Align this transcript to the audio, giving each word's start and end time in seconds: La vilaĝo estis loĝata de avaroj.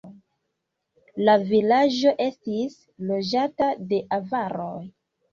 La 1.25 1.33
vilaĝo 1.49 2.13
estis 2.25 2.77
loĝata 3.11 3.67
de 3.93 3.99
avaroj. 4.17 4.79